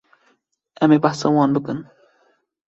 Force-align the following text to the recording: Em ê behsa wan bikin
Em 0.83 0.91
ê 0.97 0.99
behsa 1.03 1.27
wan 1.35 1.51
bikin 1.55 1.79